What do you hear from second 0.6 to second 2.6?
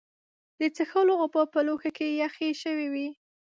څښلو اوبه په لوښي کې یخې